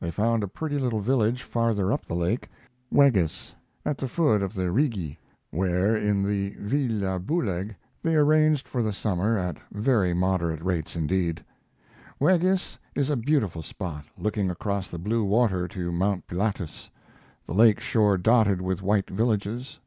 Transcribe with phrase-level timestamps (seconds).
[0.00, 2.48] They found a pretty little village farther up the lake
[2.90, 5.18] Weggis, at the foot of the Rigi
[5.50, 11.44] where, in the Villa Buhlegg, they arranged for the summer at very moderate rates indeed.
[12.18, 16.88] Weggis is a beautiful spot, looking across the blue water to Mount Pilatus,
[17.46, 19.80] the lake shore dotted with white villages.